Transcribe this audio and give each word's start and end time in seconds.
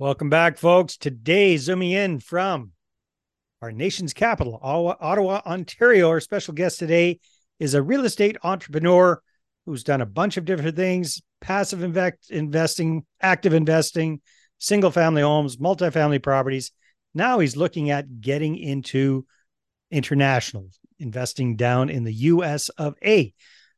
Welcome 0.00 0.30
back, 0.30 0.56
folks. 0.56 0.96
Today, 0.96 1.58
zooming 1.58 1.90
in 1.90 2.20
from 2.20 2.70
our 3.60 3.70
nation's 3.70 4.14
capital, 4.14 4.58
Ottawa, 4.62 5.42
Ontario. 5.44 6.08
Our 6.08 6.20
special 6.20 6.54
guest 6.54 6.78
today 6.78 7.20
is 7.58 7.74
a 7.74 7.82
real 7.82 8.06
estate 8.06 8.38
entrepreneur 8.42 9.20
who's 9.66 9.84
done 9.84 10.00
a 10.00 10.06
bunch 10.06 10.38
of 10.38 10.46
different 10.46 10.74
things 10.74 11.20
passive 11.42 11.82
invest- 11.82 12.30
investing, 12.30 13.04
active 13.20 13.52
investing, 13.52 14.22
single 14.56 14.90
family 14.90 15.20
homes, 15.20 15.58
multifamily 15.58 16.22
properties. 16.22 16.72
Now 17.12 17.38
he's 17.38 17.54
looking 17.54 17.90
at 17.90 18.22
getting 18.22 18.56
into 18.56 19.26
international 19.90 20.70
investing 20.98 21.56
down 21.56 21.90
in 21.90 22.04
the 22.04 22.14
US 22.14 22.70
of 22.70 22.94
A. 23.04 23.34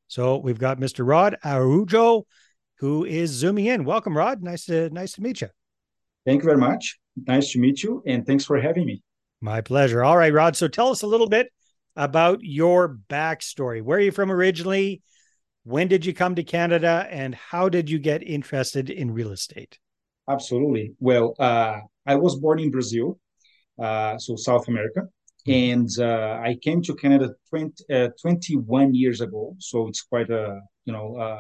So 0.06 0.36
we've 0.36 0.56
got 0.56 0.78
Mr. 0.78 1.04
Rod 1.04 1.36
Araujo 1.44 2.26
who 2.76 3.04
is 3.04 3.30
zooming 3.30 3.66
in. 3.66 3.84
Welcome, 3.84 4.16
Rod. 4.16 4.40
Nice 4.40 4.66
to 4.66 4.88
nice 4.90 5.14
to 5.14 5.20
meet 5.20 5.40
you. 5.40 5.48
Thank 6.24 6.42
you 6.42 6.46
very 6.46 6.58
much. 6.58 6.98
Nice 7.26 7.52
to 7.52 7.58
meet 7.58 7.82
you, 7.82 8.02
and 8.06 8.26
thanks 8.26 8.44
for 8.44 8.60
having 8.60 8.86
me. 8.86 9.02
My 9.40 9.60
pleasure. 9.60 10.04
All 10.04 10.16
right, 10.16 10.32
Rod. 10.32 10.56
So 10.56 10.68
tell 10.68 10.88
us 10.88 11.02
a 11.02 11.06
little 11.06 11.28
bit 11.28 11.52
about 11.96 12.38
your 12.42 12.96
backstory. 13.08 13.82
Where 13.82 13.98
are 13.98 14.02
you 14.02 14.12
from 14.12 14.30
originally? 14.30 15.02
When 15.64 15.88
did 15.88 16.06
you 16.06 16.14
come 16.14 16.34
to 16.36 16.42
Canada, 16.42 17.06
and 17.10 17.34
how 17.34 17.68
did 17.68 17.90
you 17.90 17.98
get 17.98 18.22
interested 18.22 18.88
in 18.88 19.12
real 19.12 19.32
estate? 19.32 19.78
Absolutely. 20.28 20.94
Well, 21.00 21.34
uh, 21.38 21.80
I 22.06 22.14
was 22.14 22.36
born 22.36 22.60
in 22.60 22.70
Brazil, 22.70 23.18
uh, 23.80 24.18
so 24.18 24.36
South 24.36 24.68
America, 24.68 25.02
mm-hmm. 25.46 25.52
and 25.52 25.90
uh, 25.98 26.40
I 26.40 26.56
came 26.62 26.82
to 26.82 26.94
Canada 26.94 27.34
20, 27.50 27.72
uh, 27.92 28.08
21 28.20 28.94
years 28.94 29.20
ago. 29.20 29.56
So 29.58 29.88
it's 29.88 30.02
quite 30.02 30.30
a 30.30 30.60
you 30.84 30.92
know 30.92 31.38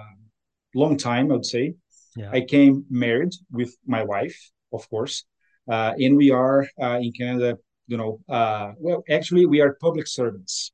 long 0.74 0.96
time, 0.96 1.30
I 1.30 1.34
would 1.34 1.46
say. 1.46 1.74
Yeah. 2.16 2.30
I 2.30 2.42
came 2.42 2.84
married 2.90 3.32
with 3.50 3.74
my 3.86 4.02
wife, 4.02 4.38
of 4.72 4.88
course. 4.88 5.24
Uh, 5.70 5.92
and 5.98 6.16
we 6.16 6.30
are 6.30 6.66
uh, 6.80 6.98
in 7.00 7.12
Canada, 7.12 7.58
you 7.86 7.96
know, 7.96 8.20
uh, 8.28 8.72
well, 8.78 9.02
actually, 9.10 9.46
we 9.46 9.60
are 9.60 9.76
public 9.80 10.06
servants. 10.06 10.72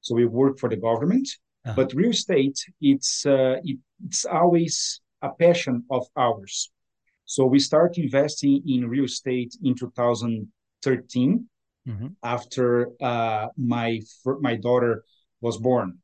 So 0.00 0.14
we 0.14 0.26
work 0.26 0.58
for 0.58 0.68
the 0.68 0.76
government, 0.76 1.28
uh-huh. 1.64 1.74
but 1.76 1.94
real 1.94 2.10
estate, 2.10 2.58
it's, 2.80 3.24
uh, 3.26 3.56
it, 3.64 3.78
it's 4.06 4.24
always 4.24 5.00
a 5.22 5.30
passion 5.30 5.84
of 5.90 6.06
ours. 6.16 6.70
So 7.24 7.44
we 7.46 7.58
start 7.58 7.98
investing 7.98 8.62
in 8.66 8.88
real 8.88 9.04
estate 9.04 9.56
in 9.62 9.74
2013 9.74 11.48
mm-hmm. 11.88 12.06
after 12.22 12.90
uh, 13.02 13.48
my, 13.56 14.00
my 14.40 14.54
daughter 14.54 15.04
was 15.40 15.56
born. 15.56 15.98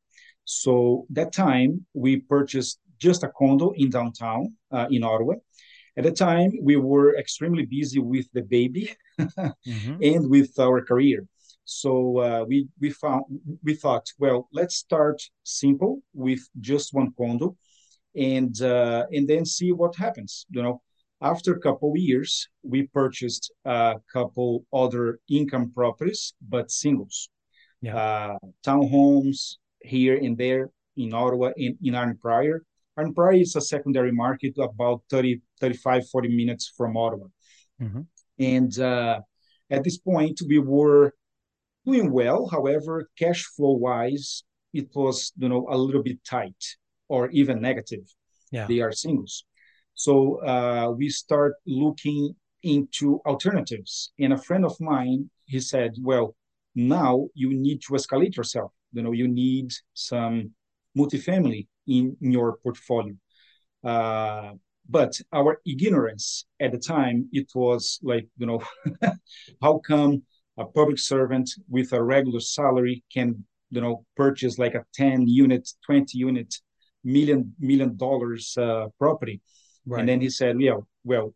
So 0.44 1.06
that 1.10 1.32
time 1.32 1.86
we 1.94 2.16
purchased 2.16 2.80
just 2.98 3.22
a 3.22 3.28
condo 3.28 3.70
in 3.76 3.90
downtown 3.90 4.54
uh, 4.70 4.86
in 4.90 5.04
Ottawa 5.04 5.34
at 5.96 6.04
the 6.04 6.12
time, 6.12 6.52
we 6.62 6.76
were 6.76 7.16
extremely 7.16 7.66
busy 7.66 7.98
with 7.98 8.26
the 8.32 8.42
baby 8.42 8.94
mm-hmm. 9.20 9.96
and 10.02 10.30
with 10.30 10.58
our 10.58 10.82
career. 10.84 11.26
So 11.64 12.18
uh, 12.18 12.44
we 12.48 12.68
we 12.80 12.90
found 12.90 13.24
we 13.62 13.74
thought, 13.74 14.06
well, 14.18 14.48
let's 14.52 14.76
start 14.76 15.22
simple 15.44 16.00
with 16.12 16.40
just 16.60 16.92
one 16.92 17.12
condo, 17.16 17.56
and 18.16 18.60
uh, 18.60 19.06
and 19.12 19.28
then 19.28 19.44
see 19.44 19.70
what 19.72 19.94
happens. 19.96 20.46
You 20.50 20.62
know, 20.62 20.82
after 21.20 21.52
a 21.52 21.60
couple 21.60 21.92
of 21.92 21.98
years, 21.98 22.48
we 22.62 22.88
purchased 22.88 23.52
a 23.64 23.96
couple 24.12 24.64
other 24.72 25.20
income 25.28 25.72
properties, 25.72 26.34
but 26.40 26.70
singles, 26.70 27.28
yeah. 27.80 27.96
uh, 27.96 28.38
townhomes 28.66 29.56
here 29.82 30.16
and 30.16 30.36
there 30.36 30.70
in 30.96 31.14
Ottawa, 31.14 31.52
in 31.56 31.78
in 31.82 31.94
Arnprior, 31.94 32.60
Arnprior 32.98 33.40
is 33.40 33.56
a 33.56 33.60
secondary 33.60 34.12
market 34.12 34.54
about 34.58 35.02
30, 35.10 35.40
35, 35.60 36.08
40 36.08 36.28
minutes 36.36 36.72
from 36.76 36.96
Ottawa. 36.96 37.26
Mm-hmm. 37.80 38.02
And 38.38 38.78
uh, 38.78 39.20
at 39.70 39.84
this 39.84 39.98
point, 39.98 40.40
we 40.46 40.58
were 40.58 41.14
doing 41.86 42.12
well. 42.12 42.46
However, 42.48 43.08
cash 43.18 43.44
flow 43.56 43.72
wise, 43.72 44.44
it 44.72 44.88
was 44.94 45.32
you 45.36 45.48
know 45.48 45.66
a 45.70 45.76
little 45.76 46.02
bit 46.02 46.24
tight 46.24 46.62
or 47.08 47.30
even 47.30 47.60
negative. 47.60 48.04
Yeah. 48.50 48.66
They 48.66 48.80
are 48.80 48.92
singles. 48.92 49.44
So 49.94 50.42
uh, 50.44 50.90
we 50.96 51.08
start 51.08 51.54
looking 51.66 52.34
into 52.62 53.20
alternatives. 53.26 54.12
And 54.18 54.32
a 54.32 54.38
friend 54.38 54.64
of 54.64 54.78
mine, 54.80 55.30
he 55.46 55.60
said, 55.60 55.94
well, 56.00 56.36
now 56.74 57.28
you 57.34 57.52
need 57.52 57.82
to 57.82 57.94
escalate 57.94 58.36
yourself. 58.36 58.72
You 58.92 59.02
know, 59.02 59.12
you 59.12 59.28
need 59.28 59.72
some 59.94 60.52
multifamily 60.96 61.66
in, 61.86 62.16
in 62.20 62.32
your 62.32 62.56
portfolio. 62.58 63.14
Uh, 63.84 64.52
but 64.88 65.18
our 65.32 65.60
ignorance 65.66 66.46
at 66.60 66.72
the 66.72 66.78
time, 66.78 67.28
it 67.32 67.48
was 67.54 67.98
like, 68.02 68.28
you 68.36 68.46
know, 68.46 68.62
how 69.62 69.78
come 69.78 70.22
a 70.58 70.64
public 70.64 70.98
servant 70.98 71.50
with 71.68 71.92
a 71.92 72.02
regular 72.02 72.40
salary 72.40 73.02
can, 73.12 73.44
you 73.70 73.80
know, 73.80 74.04
purchase 74.16 74.58
like 74.58 74.74
a 74.74 74.84
10 74.94 75.26
unit, 75.28 75.68
20 75.86 76.18
unit, 76.18 76.54
million, 77.04 77.54
million 77.58 77.96
dollars 77.96 78.56
uh, 78.58 78.86
property? 78.98 79.40
Right. 79.86 80.00
And 80.00 80.08
then 80.08 80.20
he 80.20 80.30
said, 80.30 80.60
yeah, 80.60 80.78
well, 81.04 81.34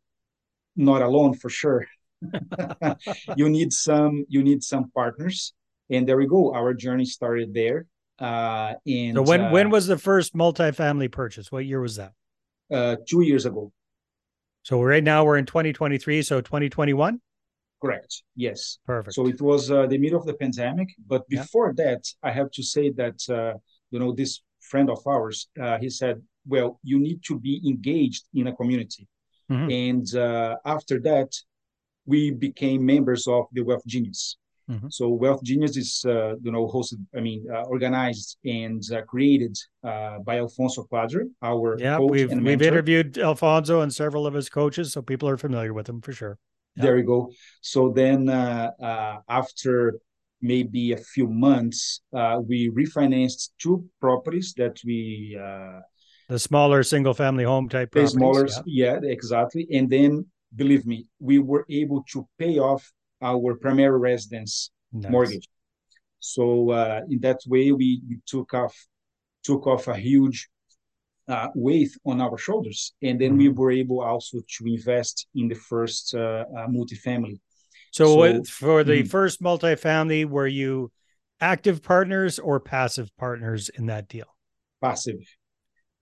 not 0.77 1.03
alone 1.03 1.35
for 1.35 1.49
sure. 1.49 1.87
you 3.37 3.49
need 3.49 3.73
some, 3.73 4.25
you 4.29 4.43
need 4.43 4.63
some 4.63 4.91
partners. 4.91 5.55
And 5.91 6.07
there 6.07 6.17
we 6.17 6.27
go. 6.27 6.53
Our 6.53 6.75
journey 6.75 7.05
started 7.05 7.55
there. 7.55 7.87
Uh, 8.19 8.75
and 8.87 9.17
so 9.17 9.23
when 9.23 9.41
uh, 9.43 9.51
when 9.51 9.71
was 9.71 9.87
the 9.87 9.99
first 9.99 10.35
multifamily 10.35 11.11
purchase? 11.11 11.53
What 11.53 11.67
year 11.67 11.81
was 11.81 11.97
that? 11.97 12.13
Uh, 12.71 12.97
two 13.09 13.23
years 13.23 13.47
ago. 13.47 13.73
So 14.63 14.83
right 14.83 15.05
now 15.05 15.25
we're 15.25 15.37
in 15.37 15.47
2023. 15.47 16.23
So 16.23 16.41
2021. 16.41 17.21
Correct. 17.83 18.23
Yes. 18.35 18.79
Perfect. 18.87 19.15
So 19.15 19.27
it 19.27 19.41
was 19.41 19.71
uh, 19.71 19.87
the 19.87 19.99
middle 19.99 20.19
of 20.19 20.27
the 20.27 20.35
pandemic, 20.35 20.89
but 21.07 21.29
before 21.29 21.75
yeah. 21.77 21.85
that, 21.85 22.05
I 22.23 22.31
have 22.33 22.51
to 22.53 22.63
say 22.63 22.91
that 22.93 23.21
uh, 23.29 23.59
you 23.91 23.99
know 23.99 24.13
this 24.13 24.41
friend 24.61 24.91
of 24.91 25.07
ours, 25.07 25.49
uh, 25.61 25.79
he 25.79 25.91
said, 25.91 26.23
"Well, 26.47 26.81
you 26.83 26.99
need 26.99 27.23
to 27.25 27.39
be 27.39 27.61
engaged 27.67 28.25
in 28.35 28.47
a 28.47 28.57
community," 28.57 29.07
mm-hmm. 29.51 29.71
and 29.71 30.15
uh, 30.15 30.57
after 30.65 30.99
that, 31.01 31.31
we 32.07 32.31
became 32.31 32.85
members 32.85 33.29
of 33.29 33.45
the 33.53 33.63
Wealth 33.63 33.87
Genius. 33.87 34.37
Mm-hmm. 34.71 34.89
So 34.91 35.09
Wealth 35.09 35.43
Genius 35.45 35.77
is, 35.77 36.05
uh, 36.07 36.35
you 36.43 36.51
know, 36.51 36.67
hosted, 36.67 36.99
I 37.17 37.21
mean, 37.21 37.47
uh, 37.53 37.63
organized 37.63 38.37
and 38.45 38.83
uh, 38.93 39.03
created 39.03 39.57
uh, 39.85 40.19
by 40.19 40.39
Alfonso 40.39 40.87
Cuadra, 40.91 41.25
our 41.41 41.77
yeah. 41.79 41.99
we've 42.01 42.33
we've 42.33 42.63
interviewed 42.63 43.17
Alfonso 43.17 43.83
and 43.83 43.95
several 43.95 44.27
of 44.27 44.35
his 44.35 44.49
coaches, 44.49 44.93
so 44.93 45.03
people 45.03 45.29
are 45.29 45.37
familiar 45.37 45.73
with 45.73 45.89
him 45.89 46.01
for 46.01 46.13
sure. 46.13 46.39
Yeah. 46.75 46.83
There 46.83 46.97
we 46.97 47.03
go. 47.03 47.31
So 47.61 47.93
then, 47.93 48.29
uh, 48.29 48.73
uh, 48.83 49.19
after 49.29 50.01
maybe 50.43 50.93
a 50.93 50.99
few 50.99 51.29
months, 51.29 52.01
we 52.13 52.69
refinanced 52.71 53.51
two 53.59 53.85
properties 54.01 54.53
that 54.57 54.81
we. 54.85 55.39
the 56.29 56.39
smaller 56.41 56.83
single 56.83 57.15
family 57.15 57.45
home 57.45 57.69
type 57.69 57.93
properties. 57.93 58.13
smaller, 58.15 58.49
yeah. 58.67 58.99
yeah, 59.01 59.11
exactly. 59.11 59.69
And 59.73 59.89
then, 59.89 60.27
believe 60.57 60.87
me, 60.87 61.07
we 61.21 61.39
were 61.39 61.65
able 61.71 62.03
to 62.13 62.27
pay 62.37 62.59
off 62.59 62.93
our 63.23 63.57
primary 63.57 63.99
residence 63.99 64.71
nice. 64.93 65.11
mortgage. 65.11 65.49
So 66.19 66.71
uh, 66.71 67.03
in 67.09 67.21
that 67.21 67.41
way, 67.47 67.73
we, 67.73 68.03
we, 68.09 68.19
took 68.27 68.53
off 68.55 68.77
took 69.45 69.67
off 69.67 69.87
a 69.87 69.97
huge 69.97 70.49
uh, 71.29 71.49
weight 71.55 71.91
on 72.05 72.21
our 72.21 72.37
shoulders, 72.37 72.95
and 73.03 73.21
then 73.21 73.33
mm-hmm. 73.33 73.39
we 73.39 73.49
were 73.49 73.71
able 73.71 74.01
also 74.01 74.39
to 74.59 74.67
invest 74.67 75.27
in 75.35 75.49
the 75.49 75.55
first 75.55 76.15
uh, 76.15 76.45
uh 76.57 76.67
multifamily. 76.69 77.39
So, 77.93 78.07
so 78.07 78.43
for 78.45 78.85
the 78.85 79.01
mm-hmm. 79.01 79.09
first 79.09 79.41
multifamily, 79.41 80.27
were 80.27 80.47
you 80.47 80.91
active 81.41 81.83
partners 81.83 82.39
or 82.39 82.61
passive 82.61 83.11
partners 83.17 83.69
in 83.69 83.87
that 83.87 84.09
deal? 84.09 84.27
Passive. 84.83 85.21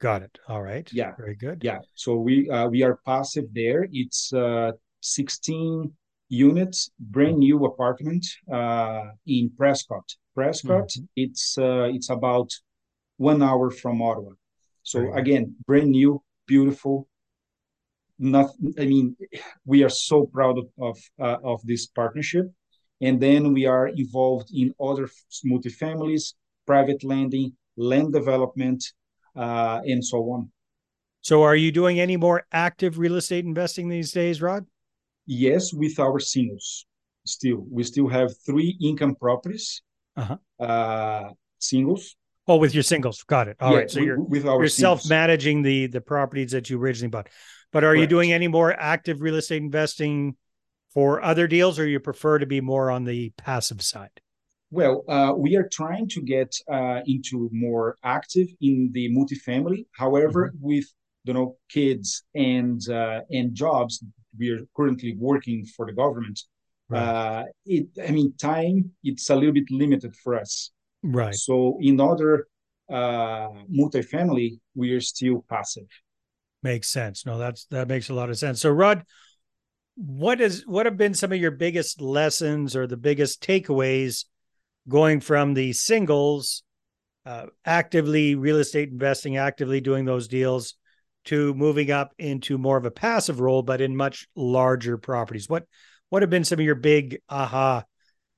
Got 0.01 0.23
it. 0.23 0.39
All 0.49 0.63
right. 0.63 0.89
Yeah. 0.93 1.13
Very 1.17 1.37
good. 1.37 1.63
Yeah. 1.63 1.79
So 1.95 2.17
we 2.17 2.49
uh, 2.51 2.69
we 2.69 2.83
are 2.83 2.99
passive 3.07 3.45
there. 3.53 3.87
It's 3.91 4.33
uh, 4.33 4.73
16 5.01 5.93
units, 6.29 6.91
brand 6.99 7.39
new 7.39 7.65
apartment 7.65 8.27
uh, 8.53 9.05
in 9.27 9.51
Prescott. 9.57 10.05
Prescott, 10.35 10.89
mm-hmm. 10.89 11.05
it's 11.17 11.57
uh, 11.59 11.89
it's 11.93 12.11
about 12.11 12.51
one 13.17 13.43
hour 13.43 13.71
from 13.71 14.03
Ottawa. 14.03 14.33
So 14.83 15.01
right. 15.01 15.19
again, 15.21 15.55
brand 15.67 15.91
new, 15.91 16.23
beautiful. 16.47 17.09
Not, 18.19 18.51
I 18.79 18.87
mean, 18.87 19.17
we 19.67 19.83
are 19.83 19.89
so 19.89 20.27
proud 20.27 20.59
of 20.59 20.67
of, 20.81 20.99
uh, 21.21 21.39
of 21.45 21.61
this 21.65 21.87
partnership, 21.87 22.47
and 23.01 23.21
then 23.21 23.53
we 23.53 23.67
are 23.67 23.89
involved 23.89 24.51
in 24.53 24.75
other 24.81 25.09
multifamilies, 25.47 26.35
private 26.67 27.05
lending, 27.05 27.53
land 27.77 28.13
development, 28.13 28.85
uh, 29.37 29.81
and 29.85 30.05
so 30.05 30.19
on. 30.31 30.51
So, 31.21 31.43
are 31.43 31.57
you 31.57 31.73
doing 31.73 31.99
any 32.01 32.17
more 32.17 32.47
active 32.53 32.99
real 32.99 33.17
estate 33.17 33.45
investing 33.45 33.89
these 33.89 34.13
days, 34.13 34.43
Rod? 34.43 34.67
Yes, 35.27 35.73
with 35.73 35.99
our 35.99 36.19
singles. 36.19 36.87
Still, 37.27 37.65
we 37.71 37.85
still 37.85 38.09
have 38.09 38.33
three 38.45 38.77
income 38.83 39.15
properties, 39.15 39.83
uh-huh. 40.17 40.37
uh, 40.61 41.31
singles. 41.59 42.17
Oh, 42.47 42.57
with 42.57 42.75
your 42.75 42.83
singles, 42.83 43.23
got 43.23 43.49
it. 43.49 43.57
All 43.61 43.73
yeah, 43.73 43.79
right. 43.79 43.91
So 43.91 44.01
you're 44.01 44.21
with 44.21 44.47
our 44.47 44.59
you're 44.59 44.69
self 44.69 45.09
managing 45.09 45.63
the 45.63 45.87
the 45.87 46.03
properties 46.03 46.51
that 46.51 46.69
you 46.69 46.79
originally 46.79 47.09
bought. 47.09 47.29
But 47.73 47.83
are 47.83 47.89
Correct. 47.89 48.01
you 48.03 48.07
doing 48.07 48.33
any 48.33 48.47
more 48.49 48.79
active 48.79 49.23
real 49.23 49.37
estate 49.37 49.63
investing 49.63 50.37
for 50.93 51.23
other 51.25 51.49
deals, 51.49 51.79
or 51.79 51.87
you 51.89 51.99
prefer 51.99 52.39
to 52.39 52.47
be 52.47 52.61
more 52.61 52.91
on 52.91 53.05
the 53.05 53.33
passive 53.39 53.81
side? 53.81 54.21
Well, 54.71 55.05
uh, 55.09 55.33
we 55.37 55.57
are 55.57 55.69
trying 55.69 56.09
to 56.09 56.21
get 56.21 56.55
uh, 56.71 57.01
into 57.07 57.49
more 57.53 57.97
active 58.05 58.49
in 58.61 58.91
the 58.93 59.09
multifamily. 59.11 59.87
However, 59.93 60.53
Mm-hmm. 60.55 60.67
with 60.67 60.85
you 61.25 61.33
know 61.33 61.57
kids 61.71 62.25
and 62.35 62.87
uh, 62.91 63.23
and 63.31 63.55
jobs, 63.55 64.05
we 64.39 64.51
are 64.51 64.61
currently 64.77 65.17
working 65.19 65.65
for 65.65 65.87
the 65.87 65.93
government. 65.93 66.41
Uh, 66.93 67.45
it, 67.67 67.87
I 68.07 68.13
mean, 68.13 68.35
time 68.37 68.93
it's 69.03 69.31
a 69.31 69.35
little 69.35 69.53
bit 69.53 69.71
limited 69.71 70.15
for 70.15 70.39
us. 70.39 70.71
right. 71.03 71.35
So 71.35 71.79
in 71.81 72.01
other 72.01 72.47
uh, 72.91 73.49
multifamily, 73.73 74.59
we 74.75 74.93
are 74.93 75.01
still 75.01 75.45
passive. 75.49 75.89
Makes 76.63 76.89
sense. 76.89 77.27
No, 77.27 77.37
that's 77.39 77.67
that 77.67 77.89
makes 77.89 78.11
a 78.11 78.15
lot 78.15 78.31
of 78.31 78.39
sense. 78.39 78.61
So, 78.61 78.71
Rod, 78.71 79.05
what 79.97 80.41
is 80.41 80.67
what 80.67 80.87
have 80.87 80.97
been 80.97 81.15
some 81.15 81.33
of 81.33 81.39
your 81.39 81.51
biggest 81.51 82.01
lessons 82.01 82.75
or 82.75 82.87
the 82.87 82.97
biggest 82.97 83.43
takeaways 83.43 84.25
going 84.89 85.21
from 85.21 85.55
the 85.55 85.73
singles, 85.73 86.63
uh, 87.27 87.47
actively 87.65 88.35
real 88.35 88.59
estate 88.59 88.91
investing, 88.91 89.37
actively 89.37 89.81
doing 89.81 90.05
those 90.05 90.29
deals, 90.29 90.75
to 91.25 91.55
moving 91.55 91.91
up 91.91 92.13
into 92.19 92.59
more 92.59 92.77
of 92.77 92.85
a 92.85 92.91
passive 92.91 93.41
role, 93.41 93.63
but 93.63 93.81
in 93.81 93.97
much 93.97 94.29
larger 94.35 94.99
properties? 94.99 95.49
What 95.49 95.65
what 96.11 96.23
have 96.23 96.31
been 96.31 96.45
some 96.45 96.59
of 96.59 96.65
your 96.65 96.75
big 96.75 97.21
aha 97.29 97.85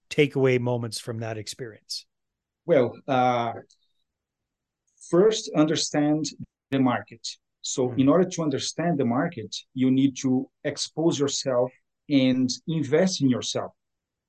takeaway 0.08 0.58
moments 0.58 0.98
from 0.98 1.18
that 1.18 1.36
experience? 1.36 2.06
Well, 2.64 2.96
uh, 3.06 3.52
first 5.10 5.50
understand 5.54 6.26
the 6.70 6.78
market. 6.78 7.26
So, 7.62 7.88
Mhm. 7.88 7.98
in 7.98 8.08
order 8.08 8.28
to 8.28 8.42
understand 8.42 8.98
the 8.98 9.04
market, 9.04 9.54
you 9.74 9.90
need 9.90 10.16
to 10.22 10.48
expose 10.64 11.18
yourself 11.18 11.72
and 12.08 12.48
invest 12.68 13.20
in 13.20 13.28
yourself. 13.28 13.72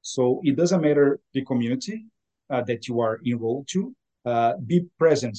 So, 0.01 0.41
it 0.43 0.55
doesn't 0.55 0.81
matter 0.81 1.19
the 1.33 1.43
community 1.45 2.05
uh, 2.49 2.61
that 2.63 2.87
you 2.87 2.99
are 2.99 3.19
enrolled 3.25 3.67
to. 3.69 3.95
Uh, 4.25 4.57
be 4.65 4.87
present, 4.97 5.37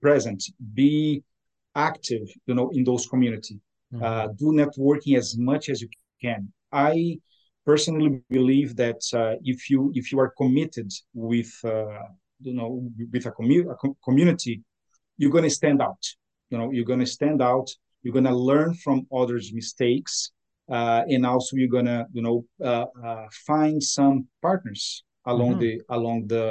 present, 0.00 0.44
be 0.74 1.22
active. 1.74 2.26
You 2.46 2.54
know, 2.54 2.70
in 2.70 2.84
those 2.84 3.06
community. 3.06 3.60
Uh, 4.02 4.28
do 4.36 4.52
networking 4.52 5.16
as 5.16 5.38
much 5.38 5.70
as 5.70 5.80
you 5.80 5.88
can. 6.20 6.52
I 6.72 7.18
personally 7.64 8.20
believe 8.30 8.76
that 8.76 9.00
uh, 9.14 9.36
if 9.42 9.70
you 9.70 9.90
if 9.94 10.12
you 10.12 10.20
are 10.20 10.30
committed 10.36 10.90
with 11.14 11.50
uh, 11.64 12.02
you 12.42 12.54
know 12.54 12.70
with 13.12 13.24
a, 13.26 13.32
commu- 13.32 13.70
a 13.72 13.76
com- 13.76 13.96
community, 14.04 14.62
you're 15.16 15.30
going 15.30 15.44
to 15.44 15.50
stand 15.50 15.80
out. 15.80 16.02
You 16.50 16.58
know, 16.58 16.70
you're 16.70 16.84
going 16.84 17.00
to 17.00 17.06
stand 17.06 17.40
out. 17.40 17.68
You're 18.02 18.12
going 18.12 18.24
to 18.32 18.34
learn 18.36 18.74
from 18.74 19.06
others' 19.10 19.52
mistakes, 19.54 20.32
uh, 20.70 21.02
and 21.08 21.24
also 21.24 21.56
you're 21.56 21.68
going 21.78 21.86
to 21.86 22.06
you 22.12 22.22
know 22.22 22.44
uh, 22.62 22.86
uh, 23.02 23.26
find 23.46 23.82
some 23.82 24.26
partners 24.42 25.02
along 25.24 25.54
Mhm. 25.54 25.60
the 25.60 25.72
along 25.96 26.26
the 26.26 26.44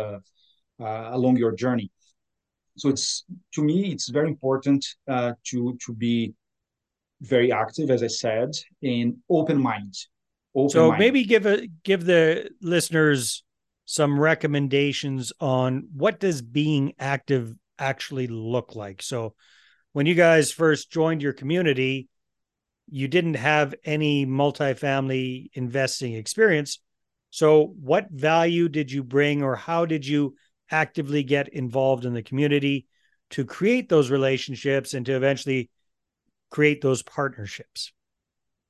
uh, 0.80 1.10
along 1.18 1.38
your 1.38 1.54
journey. 1.64 1.92
So 2.78 2.90
it's 2.90 3.26
to 3.56 3.64
me 3.64 3.92
it's 3.92 4.10
very 4.10 4.28
important 4.28 4.86
uh, 5.08 5.34
to 5.48 5.78
to 5.86 5.94
be 5.94 6.34
very 7.22 7.52
active, 7.52 7.90
as 7.90 8.04
I 8.04 8.08
said, 8.08 8.52
and 8.84 9.18
open 9.30 9.62
mind. 9.62 9.96
Open 10.56 10.70
So 10.70 10.90
mind. 10.90 11.00
maybe 11.00 11.24
give 11.24 11.46
a 11.46 11.68
give 11.84 12.06
the 12.06 12.50
listeners 12.62 13.44
some 13.86 14.20
recommendations 14.20 15.32
on 15.40 15.88
what 15.94 16.20
does 16.20 16.42
being 16.42 16.94
active 17.00 17.54
actually 17.80 18.28
look 18.28 18.76
like. 18.76 19.02
So 19.02 19.34
when 19.94 20.06
you 20.06 20.14
guys 20.14 20.52
first 20.52 20.92
joined 20.92 21.22
your 21.22 21.34
community, 21.34 22.10
you 22.90 23.08
didn't 23.08 23.36
have 23.36 23.76
any 23.84 24.26
multifamily 24.26 25.50
investing 25.54 26.14
experience. 26.14 26.80
So 27.30 27.74
what 27.80 28.10
value 28.12 28.70
did 28.70 28.92
you 28.92 29.04
bring 29.04 29.44
or 29.44 29.56
how 29.56 29.86
did 29.86 30.06
you 30.06 30.36
actively 30.72 31.24
get 31.24 31.50
involved 31.50 32.06
in 32.06 32.14
the 32.14 32.24
community 32.24 32.88
to 33.32 33.46
create 33.46 33.90
those 33.90 34.10
relationships 34.10 34.94
and 34.94 35.06
to 35.06 35.16
eventually 35.16 35.70
create 36.50 36.82
those 36.82 37.04
partnerships? 37.04 37.92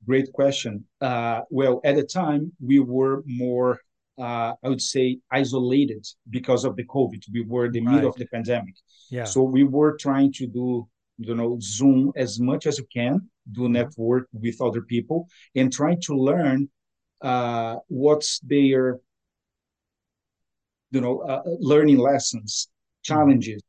Great 0.05 0.31
question. 0.31 0.85
Uh, 1.01 1.41
well, 1.49 1.81
at 1.83 1.95
the 1.95 2.03
time, 2.03 2.51
we 2.63 2.79
were 2.79 3.23
more, 3.25 3.79
uh, 4.19 4.53
I 4.63 4.69
would 4.69 4.81
say, 4.81 5.19
isolated 5.31 6.05
because 6.29 6.65
of 6.65 6.75
the 6.75 6.85
COVID. 6.85 7.23
We 7.33 7.44
were 7.44 7.65
in 7.65 7.71
the 7.71 7.81
middle 7.81 8.09
of 8.09 8.15
the 8.15 8.27
pandemic. 8.27 8.75
Yeah. 9.09 9.25
So 9.25 9.44
we 9.44 9.63
were 9.63 9.97
trying 9.97 10.33
to 10.33 10.47
do, 10.47 10.88
you 11.17 11.35
know, 11.35 11.57
Zoom 11.61 12.11
as 12.15 12.39
much 12.39 12.67
as 12.67 12.77
you 12.77 12.85
can, 12.94 13.29
do 13.51 13.69
network 13.69 14.27
with 14.33 14.61
other 14.61 14.81
people, 14.81 15.27
and 15.55 15.73
trying 15.73 16.01
to 16.01 16.15
learn 16.15 16.69
uh, 17.21 17.77
what's 17.88 18.39
their, 18.39 18.99
you 20.91 21.01
know, 21.01 21.19
uh, 21.19 21.41
learning 21.59 21.97
lessons, 21.97 22.69
challenges, 23.03 23.61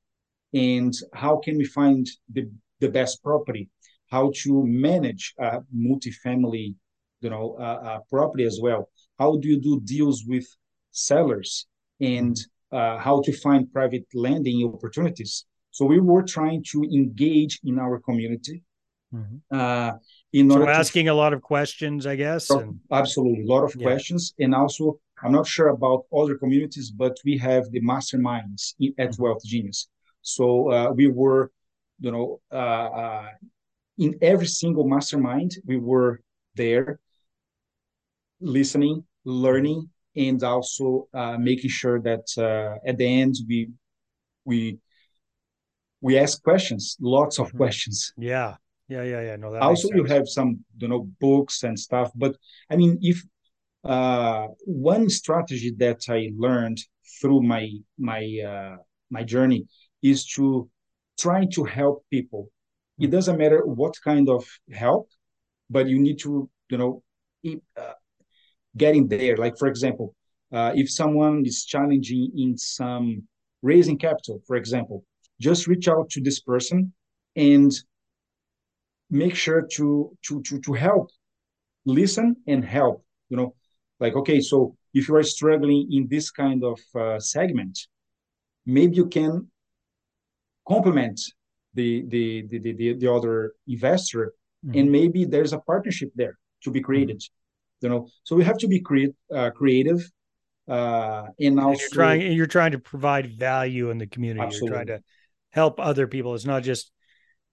and 0.54 0.94
how 1.12 1.38
can 1.38 1.56
we 1.58 1.64
find 1.64 2.06
the, 2.32 2.50
the 2.80 2.88
best 2.88 3.22
property, 3.22 3.68
how 4.10 4.32
to 4.42 4.64
manage 4.66 5.34
a 5.38 5.58
multifamily, 5.76 6.74
you 7.20 7.30
know, 7.30 7.56
uh, 7.58 7.62
uh, 7.62 7.98
property 8.10 8.44
as 8.44 8.58
well. 8.62 8.88
How 9.18 9.36
do 9.36 9.48
you 9.48 9.60
do 9.60 9.80
deals 9.84 10.24
with 10.26 10.46
sellers 10.92 11.66
and 12.00 12.36
uh, 12.72 12.98
how 12.98 13.20
to 13.22 13.32
find 13.32 13.72
private 13.72 14.06
lending 14.14 14.64
opportunities. 14.72 15.46
So 15.70 15.84
we 15.84 16.00
were 16.00 16.22
trying 16.22 16.64
to 16.72 16.84
engage 16.84 17.60
in 17.64 17.78
our 17.78 18.00
community 18.00 18.62
Mhm. 19.12 19.40
uh, 19.50 19.92
in 20.32 20.50
So 20.50 20.60
order 20.60 20.66
to 20.66 20.78
asking 20.78 21.08
a 21.08 21.14
lot 21.14 21.32
of 21.32 21.40
questions, 21.42 22.06
I 22.06 22.16
guess. 22.16 22.50
And 22.50 22.80
absolutely 22.90 23.44
a 23.44 23.46
lot 23.46 23.64
of 23.64 23.74
Yeah. 23.74 23.84
questions 23.88 24.34
and 24.38 24.54
also 24.54 25.00
i'm 25.22 25.32
not 25.32 25.46
sure 25.46 25.68
about 25.68 26.04
other 26.12 26.36
communities 26.36 26.90
but 26.90 27.16
we 27.24 27.36
have 27.38 27.70
the 27.70 27.80
masterminds 27.80 28.74
in, 28.80 28.92
at 28.98 29.10
Mhm. 29.10 29.18
wealth 29.18 29.44
genius 29.44 29.88
so 30.22 30.70
uh, 30.70 30.90
we 30.98 31.06
were 31.06 31.50
you 32.00 32.10
know 32.10 32.40
uh, 32.52 32.88
uh, 33.02 33.28
in 33.98 34.10
every 34.22 34.46
single 34.46 34.86
mastermind 34.88 35.50
we 35.66 35.76
were 35.76 36.20
there 36.54 37.00
listening 38.40 39.04
learning 39.24 39.88
and 40.16 40.42
also 40.42 41.08
uh, 41.14 41.36
making 41.38 41.70
sure 41.70 42.00
that 42.00 42.26
uh, 42.38 42.78
at 42.88 42.96
the 42.98 43.06
end 43.22 43.34
we 43.48 43.68
we 44.44 44.78
we 46.00 46.18
ask 46.18 46.42
questions 46.42 46.96
lots 47.00 47.38
of 47.38 47.46
Mhm. 47.52 47.56
questions 47.56 48.12
yeah, 48.16 48.56
yeah, 48.88 49.02
yeah, 49.02 49.22
yeah. 49.28 49.36
No, 49.36 49.52
that 49.52 49.62
also 49.62 49.88
you 49.92 50.04
have 50.04 50.28
some 50.28 50.64
you 50.78 50.88
know 50.88 51.00
books 51.20 51.62
and 51.64 51.78
stuff 51.78 52.10
but 52.14 52.36
i 52.70 52.76
mean 52.76 52.98
if 53.00 53.24
uh, 53.84 54.46
one 54.64 55.08
strategy 55.08 55.72
that 55.78 56.00
i 56.08 56.30
learned 56.36 56.78
through 57.20 57.42
my 57.42 57.70
my 57.98 58.22
uh, 58.46 58.76
my 59.10 59.22
journey 59.22 59.66
is 60.02 60.26
to 60.26 60.68
try 61.18 61.44
to 61.46 61.64
help 61.64 62.04
people. 62.10 62.50
It 62.98 63.10
doesn't 63.10 63.38
matter 63.38 63.64
what 63.64 63.94
kind 64.04 64.28
of 64.28 64.46
help 64.72 65.08
but 65.70 65.88
you 65.88 65.98
need 65.98 66.18
to 66.20 66.48
you 66.70 66.78
know 66.78 67.02
uh, 67.76 67.92
getting 68.76 69.08
there. 69.08 69.36
Like 69.36 69.58
for 69.58 69.68
example 69.68 70.14
uh, 70.52 70.72
if 70.74 70.90
someone 70.90 71.44
is 71.44 71.64
challenging 71.64 72.30
in 72.36 72.56
some 72.56 73.22
raising 73.62 73.98
capital 73.98 74.40
for 74.46 74.56
example 74.56 75.04
just 75.40 75.66
reach 75.66 75.88
out 75.88 76.08
to 76.10 76.20
this 76.20 76.40
person 76.40 76.92
and 77.36 77.72
make 79.10 79.34
sure 79.34 79.62
to 79.62 80.16
to 80.26 80.42
to 80.42 80.60
to 80.60 80.72
help 80.72 81.10
listen 81.84 82.36
and 82.46 82.64
help 82.64 83.04
you 83.30 83.36
know 83.36 83.54
like 84.00 84.14
okay 84.14 84.40
so 84.40 84.76
if 84.94 85.08
you 85.08 85.16
are 85.16 85.22
struggling 85.22 85.88
in 85.92 86.08
this 86.08 86.30
kind 86.30 86.64
of 86.64 86.78
uh, 86.94 87.18
segment 87.20 87.78
maybe 88.66 88.96
you 88.96 89.06
can 89.06 89.48
complement 90.66 91.20
the 91.74 92.04
the 92.08 92.42
the 92.50 92.58
the, 92.58 92.72
the, 92.72 92.92
the 92.94 93.12
other 93.12 93.52
investor 93.66 94.32
Mhm. 94.66 94.80
and 94.80 94.90
maybe 94.90 95.24
there's 95.24 95.52
a 95.52 95.60
partnership 95.60 96.10
there 96.16 96.36
to 96.64 96.70
be 96.72 96.80
created 96.80 97.22
you 97.80 97.88
know 97.88 98.08
so 98.24 98.34
we 98.34 98.42
have 98.44 98.58
to 98.58 98.66
be 98.66 98.80
create, 98.80 99.14
uh, 99.32 99.50
creative 99.50 100.00
uh, 100.68 101.26
and 101.40 101.58
And 101.60 101.78
you're 101.80 101.88
trying 101.90 102.32
you're 102.32 102.46
trying 102.46 102.72
to 102.72 102.78
provide 102.78 103.26
value 103.38 103.90
in 103.90 103.98
the 103.98 104.06
community. 104.06 104.52
You're 104.52 104.68
trying 104.68 104.88
to 104.88 105.00
help 105.52 105.80
other 105.80 106.06
people. 106.06 106.34
It's 106.34 106.44
not 106.44 106.62
just 106.62 106.90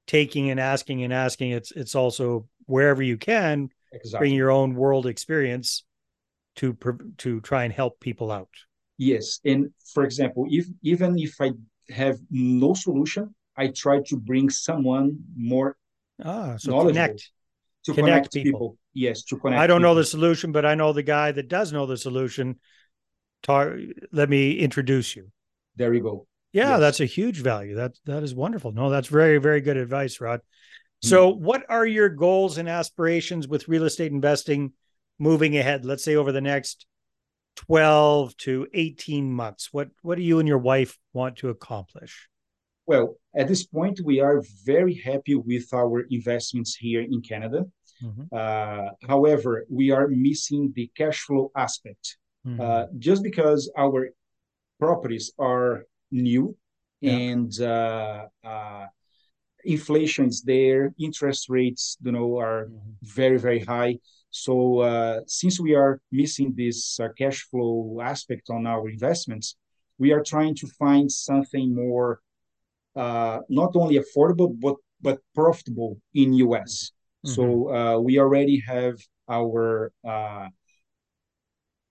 taking 0.08 0.50
and 0.50 0.60
asking 0.60 1.04
and 1.04 1.14
asking. 1.14 1.52
It's 1.52 1.72
it's 1.72 1.96
also 1.96 2.48
wherever 2.66 3.02
you 3.02 3.18
can 3.18 3.70
exactly 3.94 4.28
bring 4.28 4.34
your 4.36 4.52
own 4.52 4.76
world 4.76 5.08
experience 5.08 5.85
to 6.56 6.78
to 7.18 7.42
try 7.42 7.64
and 7.64 7.74
help 7.74 8.00
people 8.00 8.32
out. 8.32 8.50
Yes, 8.98 9.40
and 9.44 9.72
for 9.94 10.04
example, 10.04 10.46
if 10.50 10.68
even 10.82 11.18
if 11.20 11.36
I 11.40 11.52
have 11.90 12.18
no 12.32 12.74
solution, 12.74 13.36
I 13.58 13.68
try 13.68 14.02
to 14.08 14.18
bring 14.18 14.50
someone 14.50 15.18
more 15.36 15.76
Ah, 16.24 16.56
so 16.58 16.82
connect. 16.82 17.32
to 17.86 17.94
Connect 17.94 18.06
connect, 18.06 18.34
people. 18.34 18.52
people. 18.52 18.78
Yes, 18.94 19.24
to 19.24 19.38
connect. 19.38 19.62
I 19.62 19.68
don't 19.68 19.82
know 19.82 19.96
the 19.96 20.06
solution, 20.06 20.52
but 20.52 20.66
I 20.66 20.76
know 20.76 20.94
the 20.94 21.04
guy 21.04 21.32
that 21.32 21.50
does 21.50 21.74
know 21.74 21.86
the 21.86 21.98
solution. 21.98 22.60
Talk, 23.44 23.74
let 24.12 24.30
me 24.30 24.54
introduce 24.54 25.16
you. 25.16 25.32
There 25.76 25.94
you 25.94 26.02
go. 26.02 26.28
Yeah, 26.54 26.70
Yes. 26.72 26.80
that's 26.80 27.00
a 27.02 27.06
huge 27.06 27.42
value. 27.42 27.76
That 27.76 28.00
that 28.06 28.24
is 28.24 28.34
wonderful. 28.34 28.72
No, 28.72 28.90
that's 28.90 29.10
very 29.10 29.38
very 29.40 29.60
good 29.60 29.78
advice, 29.78 30.22
Rod. 30.22 30.40
So, 31.02 31.30
what 31.30 31.64
are 31.70 31.86
your 31.86 32.10
goals 32.10 32.58
and 32.58 32.68
aspirations 32.68 33.48
with 33.48 33.68
real 33.68 33.84
estate 33.84 34.12
investing 34.12 34.72
moving 35.20 35.58
ahead? 35.58 35.86
Let's 35.86 36.04
say 36.04 36.16
over 36.16 36.32
the 36.32 36.42
next 36.42 36.86
12 37.56 38.36
to 38.38 38.68
18 38.74 39.32
months. 39.32 39.70
What 39.72 39.90
what 40.02 40.16
do 40.18 40.24
you 40.24 40.40
and 40.40 40.48
your 40.48 40.58
wife 40.58 40.98
want 41.14 41.38
to 41.38 41.50
accomplish? 41.50 42.28
Well, 42.88 43.16
at 43.36 43.48
this 43.48 43.66
point, 43.66 44.00
we 44.04 44.20
are 44.20 44.44
very 44.64 44.94
happy 44.94 45.36
with 45.36 45.74
our 45.74 46.02
investments 46.12 46.76
here 46.76 47.02
in 47.02 47.22
Canada. 47.22 47.66
Mm-hmm. 48.04 48.24
Uh, 48.32 48.90
however, 49.08 49.66
we 49.70 49.90
are 49.92 50.08
missing 50.08 50.72
the 50.76 50.92
cash 50.96 51.22
flow 51.22 51.52
aspect. 51.56 52.18
Mm-hmm. 52.46 52.62
Uh, 52.62 52.86
just 53.00 53.24
because 53.24 53.72
our 53.76 54.10
properties 54.80 55.32
are 55.40 55.86
new 56.12 56.56
yeah. 57.02 57.12
and 57.12 57.62
uh, 57.62 58.26
uh, 58.44 58.86
inflation 59.66 60.26
is 60.28 60.42
there, 60.42 60.94
interest 61.00 61.50
rates, 61.50 61.98
you 62.04 62.12
know, 62.12 62.38
are 62.40 62.66
mm-hmm. 62.66 62.92
very 63.02 63.38
very 63.38 63.60
high. 63.60 63.98
So 64.30 64.80
uh, 64.80 65.20
since 65.28 65.60
we 65.60 65.76
are 65.76 66.02
missing 66.12 66.54
this 66.56 67.00
uh, 67.00 67.10
cash 67.18 67.44
flow 67.50 68.00
aspect 68.04 68.50
on 68.50 68.68
our 68.68 68.90
investments, 68.90 69.56
we 69.98 70.12
are 70.12 70.24
trying 70.24 70.56
to 70.56 70.68
find 70.68 71.10
something 71.12 71.74
more 71.74 72.20
uh, 72.96 73.40
not 73.50 73.76
only 73.76 74.00
affordable 74.00 74.54
but 74.60 74.76
but 75.02 75.20
profitable 75.34 75.98
in 76.14 76.34
US. 76.34 76.92
Mm-hmm. 77.26 77.34
So 77.36 77.44
uh, 77.74 78.00
we 78.00 78.20
already 78.20 78.60
have 78.66 78.96
our 79.30 79.92
uh, 80.08 80.48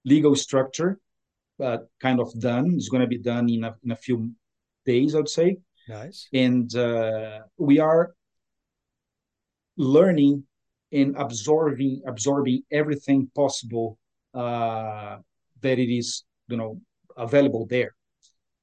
legal 0.04 0.36
structure 0.36 0.98
uh, 1.62 1.78
kind 2.00 2.20
of 2.20 2.28
done. 2.40 2.74
It's 2.76 2.88
going 2.88 3.02
to 3.02 3.06
be 3.06 3.18
done 3.18 3.48
in 3.48 3.64
a, 3.64 3.74
in 3.84 3.90
a 3.92 3.96
few 3.96 4.32
days, 4.84 5.14
I'd 5.14 5.28
say. 5.28 5.58
Nice. 5.88 6.28
And 6.32 6.74
uh, 6.74 7.40
we 7.58 7.78
are 7.78 8.14
learning 9.76 10.44
and 10.92 11.16
absorbing 11.16 12.02
absorbing 12.06 12.62
everything 12.70 13.30
possible 13.34 13.98
uh, 14.32 15.18
that 15.60 15.78
it 15.78 15.92
is, 15.92 16.24
you 16.48 16.56
know, 16.56 16.80
available 17.16 17.66
there 17.66 17.94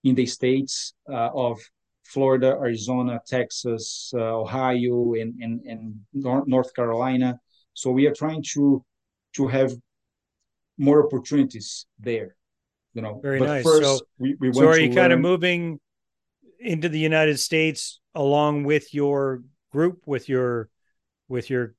in 0.03 0.15
the 0.15 0.25
states 0.25 0.93
uh, 1.09 1.29
of 1.33 1.59
Florida, 2.03 2.57
Arizona, 2.59 3.21
Texas, 3.25 4.11
uh, 4.15 4.39
Ohio, 4.39 5.13
and, 5.13 5.35
and, 5.41 5.61
and 5.65 5.95
North 6.13 6.73
Carolina. 6.73 7.39
So 7.73 7.91
we 7.91 8.07
are 8.07 8.13
trying 8.13 8.43
to 8.53 8.83
to 9.35 9.47
have 9.47 9.71
more 10.77 11.05
opportunities 11.05 11.85
there. 11.99 12.35
You 12.93 13.01
know, 13.01 13.19
very 13.21 13.39
but 13.39 13.45
nice. 13.45 13.63
First, 13.63 13.83
so, 13.83 13.99
we, 14.17 14.35
we 14.39 14.51
so 14.51 14.67
are 14.67 14.77
you 14.77 14.87
learn... 14.87 14.95
kind 14.95 15.13
of 15.13 15.19
moving 15.19 15.79
into 16.61 16.89
the 16.89 16.99
United 16.99 17.39
States 17.39 17.99
along 18.15 18.63
with 18.63 18.93
your 18.93 19.43
group, 19.71 20.03
with 20.05 20.29
your 20.29 20.69
with 21.27 21.49
your 21.49 21.75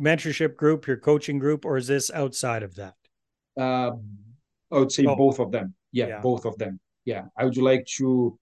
mentorship 0.00 0.56
group, 0.56 0.86
your 0.86 0.96
coaching 0.96 1.38
group, 1.38 1.64
or 1.64 1.76
is 1.76 1.86
this 1.86 2.10
outside 2.12 2.62
of 2.62 2.74
that? 2.76 2.94
Uh, 3.58 3.92
I 4.70 4.78
would 4.78 4.92
say 4.92 5.04
oh. 5.06 5.16
both 5.16 5.38
of 5.38 5.50
them. 5.50 5.74
Yeah, 5.92 6.06
yeah, 6.06 6.20
both 6.20 6.44
of 6.44 6.58
them. 6.58 6.80
Yeah, 7.04 7.24
I 7.36 7.44
would 7.44 7.56
like 7.56 7.86
to 7.96 8.38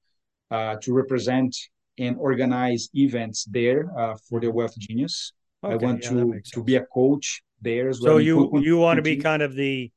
uh, 0.51 0.77
to 0.83 0.93
represent 0.93 1.57
and 1.99 2.17
organize 2.19 2.89
events 2.95 3.45
there 3.45 3.91
uh, 3.99 4.17
for 4.29 4.41
the 4.41 4.51
Wealth 4.51 4.79
Genius. 4.79 5.33
Okay, 5.65 5.75
I 5.75 5.77
want 5.77 6.05
yeah, 6.05 6.11
to 6.11 6.41
to 6.53 6.65
be 6.65 6.77
a 6.77 6.85
coach 6.87 7.43
there 7.61 7.89
as 7.89 8.01
well. 8.01 8.15
So 8.15 8.19
you 8.19 8.51
you 8.61 8.79
want 8.79 8.99
to 8.99 9.03
be 9.03 9.17
kind 9.17 9.43
of 9.43 9.55
the 9.55 9.93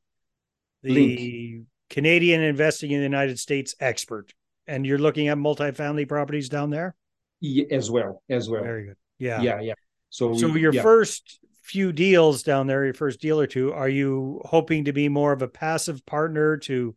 the 0.83 0.93
Link. 0.93 1.65
Canadian 1.89 2.41
investing 2.41 2.91
in 2.91 2.99
the 2.99 3.03
United 3.03 3.39
States 3.39 3.75
expert, 3.79 4.33
and 4.69 4.85
you're 4.85 4.99
looking 4.99 5.27
at 5.27 5.37
multifamily 5.37 6.07
properties 6.07 6.47
down 6.47 6.69
there. 6.69 6.95
Yeah, 7.41 7.65
as 7.71 7.89
well, 7.89 8.21
as 8.29 8.49
well. 8.49 8.63
Very 8.63 8.85
good. 8.85 8.97
Yeah, 9.17 9.41
yeah, 9.41 9.59
yeah. 9.59 9.73
So 10.09 10.35
so 10.35 10.55
your 10.55 10.73
yeah. 10.73 10.81
first 10.81 11.39
few 11.63 11.91
deals 11.91 12.43
down 12.43 12.67
there, 12.67 12.85
your 12.85 12.93
first 12.93 13.21
deal 13.21 13.39
or 13.39 13.47
two, 13.47 13.73
are 13.73 13.89
you 13.89 14.41
hoping 14.45 14.85
to 14.85 14.93
be 14.93 15.09
more 15.09 15.33
of 15.33 15.41
a 15.41 15.47
passive 15.47 16.05
partner 16.05 16.57
to 16.57 16.95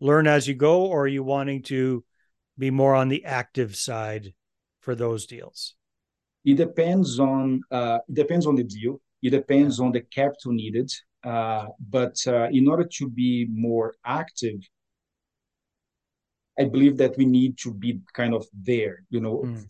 learn 0.00 0.26
as 0.26 0.48
you 0.48 0.54
go, 0.54 0.86
or 0.86 1.02
are 1.02 1.08
you 1.08 1.22
wanting 1.22 1.62
to 1.64 2.04
be 2.58 2.70
more 2.70 2.94
on 2.94 3.08
the 3.08 3.24
active 3.24 3.76
side 3.76 4.34
for 4.80 4.94
those 4.94 5.26
deals? 5.26 5.74
It 6.44 6.56
depends 6.56 7.20
on 7.20 7.62
uh, 7.70 7.98
it 8.08 8.14
depends 8.14 8.46
on 8.46 8.54
the 8.54 8.64
deal. 8.64 9.00
It 9.22 9.30
depends 9.30 9.80
on 9.80 9.92
the 9.92 10.00
capital 10.00 10.52
needed. 10.52 10.90
Uh, 11.22 11.66
but 11.88 12.16
uh, 12.26 12.48
in 12.50 12.66
order 12.66 12.84
to 12.84 13.08
be 13.08 13.46
more 13.52 13.94
active, 14.04 14.60
I 16.60 16.64
believe 16.64 16.96
that 16.98 17.16
we 17.16 17.24
need 17.24 17.56
to 17.64 17.72
be 17.72 18.00
kind 18.12 18.34
of 18.34 18.46
there, 18.52 19.04
you 19.08 19.20
know, 19.20 19.38
mm. 19.46 19.64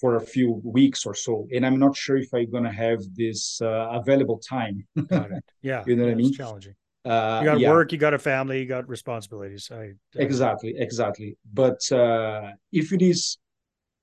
for 0.00 0.16
a 0.16 0.20
few 0.20 0.50
weeks 0.64 1.04
or 1.04 1.14
so. 1.14 1.46
And 1.54 1.66
I'm 1.66 1.78
not 1.78 1.94
sure 1.96 2.16
if 2.16 2.30
I'm 2.32 2.50
gonna 2.50 2.72
have 2.72 3.00
this 3.14 3.60
uh, 3.60 3.88
available 4.00 4.38
time. 4.38 4.86
Got 5.06 5.32
it. 5.32 5.44
Yeah, 5.62 5.84
you 5.86 5.94
know 5.96 6.04
what 6.04 6.12
I 6.12 6.14
mean. 6.14 6.32
Challenging. 6.32 6.74
Uh, 7.04 7.40
you 7.42 7.50
got 7.50 7.60
yeah. 7.60 7.70
work, 7.70 7.92
you 7.92 7.98
got 7.98 8.14
a 8.14 8.18
family, 8.18 8.60
you 8.60 8.66
got 8.66 8.88
responsibilities. 8.88 9.70
I, 9.72 9.92
exactly, 10.16 10.74
exactly. 10.76 11.36
But 11.52 11.80
uh, 11.92 12.52
if 12.72 12.92
it 12.92 13.02
is 13.02 13.38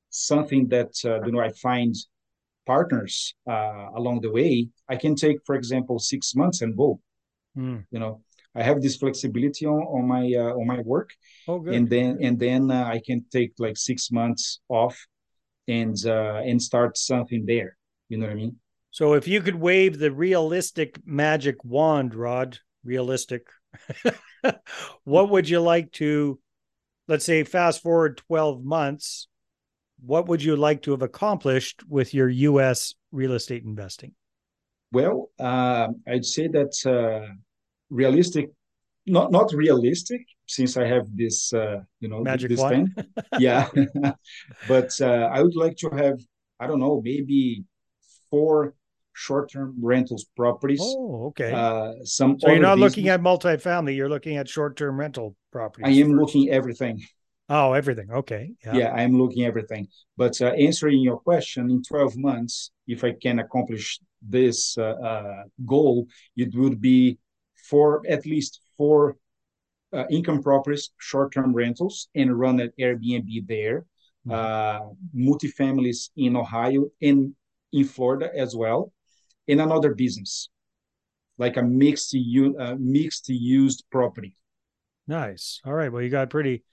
something 0.09 0.67
that 0.69 0.93
uh, 1.05 1.23
you 1.25 1.31
know 1.31 1.39
I 1.39 1.51
find 1.67 1.95
partners 2.67 3.33
uh, 3.49 3.87
along 3.95 4.21
the 4.21 4.31
way, 4.31 4.69
I 4.89 4.95
can 4.97 5.15
take, 5.15 5.37
for 5.45 5.55
example, 5.55 5.97
six 5.97 6.35
months 6.35 6.61
and 6.61 6.77
go. 6.77 6.99
Mm. 7.57 7.85
You 7.89 7.99
know, 7.99 8.21
I 8.57 8.63
have 8.63 8.81
this 8.81 8.97
flexibility 8.97 9.65
on, 9.65 9.81
on 9.81 10.07
my 10.07 10.23
uh, 10.35 10.53
on 10.55 10.65
my 10.67 10.79
work, 10.79 11.11
oh, 11.47 11.59
good. 11.59 11.75
and 11.75 11.89
then 11.89 12.17
and 12.21 12.39
then 12.39 12.71
uh, 12.71 12.85
I 12.85 12.99
can 13.05 13.25
take 13.31 13.53
like 13.59 13.77
six 13.77 14.11
months 14.11 14.59
off 14.67 14.97
and 15.67 15.95
and 16.05 16.61
start 16.61 16.97
something 16.97 17.45
there. 17.45 17.77
You 18.09 18.17
know 18.17 18.25
what 18.25 18.33
I 18.33 18.35
mean? 18.35 18.55
So 18.91 19.13
if 19.13 19.27
you 19.27 19.41
could 19.41 19.55
wave 19.55 19.99
the 19.99 20.11
realistic 20.11 20.99
magic 21.05 21.63
wand, 21.63 22.15
Rod, 22.15 22.59
realistic. 22.83 23.47
what 25.03 25.29
would 25.29 25.47
you 25.47 25.59
like 25.59 25.91
to, 25.93 26.39
let's 27.07 27.25
say, 27.25 27.43
fast 27.43 27.83
forward 27.83 28.17
12 28.27 28.63
months? 28.63 29.27
What 30.03 30.27
would 30.27 30.41
you 30.41 30.55
like 30.55 30.81
to 30.83 30.91
have 30.91 31.01
accomplished 31.01 31.83
with 31.87 32.13
your 32.13 32.29
US 32.29 32.95
real 33.11 33.33
estate 33.33 33.63
investing? 33.63 34.13
Well, 34.91 35.29
uh, 35.37 35.89
I'd 36.07 36.25
say 36.25 36.47
that 36.47 36.73
uh, 36.85 37.33
realistic, 37.89 38.51
not 39.05 39.31
not 39.31 39.51
realistic, 39.53 40.21
since 40.47 40.77
I 40.77 40.85
have 40.85 41.05
this, 41.15 41.53
uh, 41.53 41.81
you 41.99 42.09
know, 42.09 42.21
magic 42.23 42.49
this 42.49 42.61
thing. 42.61 42.93
yeah, 43.39 43.67
but 44.67 44.91
uh, 45.01 45.29
I 45.31 45.41
would 45.41 45.55
like 45.55 45.77
to 45.77 45.89
have, 45.89 46.19
I 46.59 46.67
don't 46.67 46.79
know, 46.79 47.01
maybe 47.03 47.63
four 48.29 48.73
short-term 49.13 49.75
rentals 49.81 50.25
properties. 50.35 50.81
Oh, 50.81 51.27
okay. 51.27 51.51
Uh, 51.51 51.93
some 52.03 52.39
so 52.39 52.49
you're 52.49 52.59
not 52.59 52.79
looking 52.79 53.09
at 53.09 53.21
multifamily; 53.21 53.95
you're 53.95 54.09
looking 54.09 54.37
at 54.37 54.47
short-term 54.47 54.99
rental 54.99 55.35
properties. 55.51 55.87
I 55.87 56.01
am 56.01 56.11
first. 56.11 56.19
looking 56.19 56.49
everything. 56.49 57.03
Oh, 57.49 57.73
everything. 57.73 58.11
Okay. 58.11 58.51
Yeah, 58.65 58.75
yeah 58.75 58.87
I 58.93 59.03
am 59.03 59.17
looking 59.17 59.45
everything. 59.45 59.87
But 60.17 60.41
uh, 60.41 60.47
answering 60.47 60.99
your 60.99 61.17
question, 61.19 61.71
in 61.71 61.81
12 61.81 62.17
months, 62.17 62.71
if 62.87 63.03
I 63.03 63.13
can 63.13 63.39
accomplish 63.39 63.99
this 64.21 64.77
uh, 64.77 64.83
uh, 64.83 65.43
goal, 65.65 66.07
it 66.35 66.53
would 66.55 66.81
be 66.81 67.17
for 67.69 68.01
at 68.07 68.25
least 68.25 68.61
four 68.77 69.17
uh, 69.93 70.05
income 70.09 70.41
properties, 70.41 70.89
short-term 70.97 71.53
rentals, 71.53 72.09
and 72.15 72.37
run 72.37 72.59
an 72.59 72.71
Airbnb 72.79 73.47
there. 73.47 73.85
Mm-hmm. 74.27 74.31
Uh, 74.31 74.89
multifamilies 75.15 76.09
in 76.17 76.35
Ohio 76.35 76.89
and 77.01 77.33
in 77.71 77.85
Florida 77.85 78.29
as 78.35 78.55
well 78.55 78.91
and 79.47 79.61
another 79.61 79.93
business, 79.93 80.49
like 81.37 81.57
a 81.57 81.63
mixed 81.63 82.15
uh, 82.15 82.75
mixed 82.79 83.29
used 83.29 83.85
property. 83.89 84.35
Nice. 85.07 85.61
All 85.65 85.73
right. 85.73 85.91
Well, 85.91 86.01
you 86.01 86.09
got 86.09 86.29
pretty. 86.29 86.63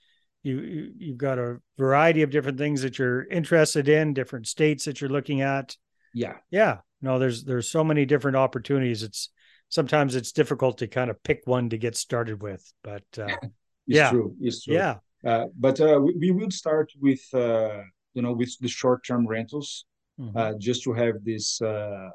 You, 0.43 0.61
you 0.61 0.91
you've 0.97 1.17
got 1.17 1.39
a 1.39 1.57
variety 1.77 2.21
of 2.21 2.29
different 2.29 2.57
things 2.57 2.81
that 2.81 2.99
you're 2.99 3.25
interested 3.25 3.89
in, 3.89 4.13
different 4.13 4.47
states 4.47 4.85
that 4.85 5.01
you're 5.01 5.09
looking 5.09 5.41
at. 5.41 5.75
Yeah. 6.13 6.35
Yeah. 6.51 6.79
No, 7.01 7.19
there's 7.19 7.43
there's 7.43 7.69
so 7.69 7.83
many 7.83 8.05
different 8.05 8.37
opportunities. 8.37 9.03
It's 9.03 9.29
sometimes 9.69 10.15
it's 10.15 10.31
difficult 10.31 10.77
to 10.79 10.87
kind 10.87 11.09
of 11.09 11.21
pick 11.23 11.41
one 11.45 11.69
to 11.69 11.77
get 11.77 11.95
started 11.95 12.41
with, 12.41 12.71
but 12.83 13.03
uh, 13.17 13.27
it's 13.41 13.51
yeah, 13.87 14.09
true. 14.09 14.35
It's 14.39 14.63
true. 14.63 14.75
Yeah. 14.75 14.97
Uh, 15.25 15.45
but 15.57 15.79
uh, 15.81 15.99
we, 16.01 16.13
we 16.19 16.31
will 16.31 16.51
start 16.51 16.91
with 17.01 17.21
uh, 17.33 17.81
you 18.13 18.21
know 18.21 18.33
with 18.33 18.57
the 18.59 18.67
short 18.67 19.05
term 19.05 19.27
rentals, 19.27 19.85
mm-hmm. 20.19 20.37
uh, 20.37 20.53
just 20.59 20.83
to 20.83 20.93
have 20.93 21.23
this 21.23 21.61
uh, 21.61 22.09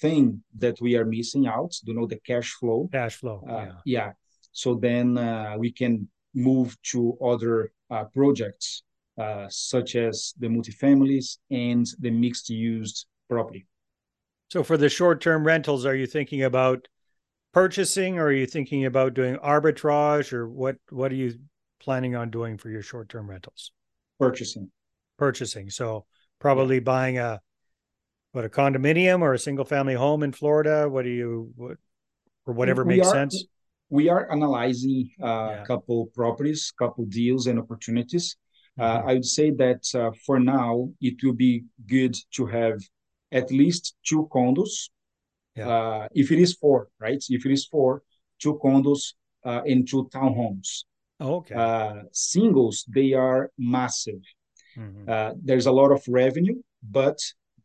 thing 0.00 0.42
that 0.58 0.80
we 0.80 0.96
are 0.96 1.04
missing 1.04 1.46
out, 1.46 1.74
you 1.84 1.94
know, 1.94 2.06
the 2.06 2.18
cash 2.26 2.52
flow. 2.54 2.88
Cash 2.92 3.16
flow. 3.16 3.44
Uh, 3.48 3.52
yeah. 3.52 3.72
yeah. 3.84 4.12
So 4.52 4.74
then 4.74 5.18
uh, 5.18 5.56
we 5.58 5.72
can 5.72 6.08
move 6.34 6.76
to 6.82 7.16
other 7.24 7.72
uh, 7.90 8.04
projects 8.04 8.82
uh, 9.18 9.46
such 9.48 9.96
as 9.96 10.34
the 10.38 10.48
multifamilies 10.48 11.38
and 11.50 11.86
the 12.00 12.10
mixed 12.10 12.48
used 12.48 13.06
property. 13.28 13.66
So 14.52 14.62
for 14.62 14.76
the 14.76 14.90
short 14.90 15.22
term 15.22 15.44
rentals, 15.44 15.86
are 15.86 15.96
you 15.96 16.06
thinking 16.06 16.42
about 16.42 16.86
purchasing 17.54 18.18
or 18.18 18.26
are 18.26 18.32
you 18.32 18.44
thinking 18.44 18.84
about 18.84 19.14
doing 19.14 19.36
arbitrage 19.36 20.30
or 20.34 20.46
what 20.46 20.76
what 20.90 21.10
are 21.10 21.14
you 21.14 21.38
planning 21.80 22.14
on 22.16 22.28
doing 22.30 22.58
for 22.58 22.68
your 22.68 22.82
short 22.82 23.08
term 23.08 23.30
rentals? 23.30 23.72
Purchasing. 24.20 24.70
Purchasing. 25.16 25.70
So 25.70 26.04
probably 26.38 26.74
yeah. 26.76 26.80
buying 26.82 27.18
a 27.18 27.40
what 28.32 28.44
a 28.44 28.50
condominium 28.50 29.22
or 29.22 29.32
a 29.32 29.38
single 29.38 29.64
family 29.64 29.94
home 29.94 30.22
in 30.22 30.32
Florida? 30.32 30.86
What 30.86 31.04
do 31.04 31.10
you 31.10 31.50
what 31.56 31.78
or 32.44 32.52
whatever 32.52 32.84
We 32.84 32.96
makes 32.96 33.08
are- 33.08 33.14
sense? 33.14 33.46
We 33.88 34.10
are 34.10 34.30
analyzing 34.30 35.08
a 35.18 35.26
Yeah. 35.26 35.64
couple 35.66 36.08
properties, 36.08 36.70
couple 36.78 37.06
deals 37.06 37.46
and 37.46 37.58
opportunities. 37.58 38.36
Uh, 38.78 39.00
Mhm. 39.00 39.08
I 39.08 39.12
would 39.14 39.24
say 39.24 39.50
that 39.52 39.82
uh, 39.94 40.10
for 40.26 40.38
now, 40.38 40.90
it 41.00 41.22
will 41.22 41.38
be 41.48 41.64
good 41.86 42.14
to 42.36 42.44
have 42.44 42.78
at 43.32 43.50
least 43.50 43.96
two 44.04 44.28
condos. 44.30 44.90
Yeah. 45.56 45.68
Uh, 45.68 46.08
if 46.14 46.30
it 46.30 46.38
is 46.38 46.54
four, 46.54 46.88
right? 47.00 47.22
If 47.28 47.44
it 47.46 47.52
is 47.52 47.66
four, 47.66 48.02
two 48.40 48.58
condos 48.62 49.14
uh, 49.44 49.62
and 49.66 49.88
two 49.88 50.08
townhomes. 50.14 50.84
Oh, 51.20 51.36
okay. 51.36 51.54
Uh, 51.54 52.02
singles, 52.12 52.84
they 52.88 53.12
are 53.12 53.50
massive. 53.58 54.22
Mhm. 54.76 55.08
Uh, 55.08 55.34
there's 55.44 55.66
a 55.66 55.72
lot 55.72 55.90
of 55.92 56.02
revenue, 56.08 56.58
but 56.82 57.18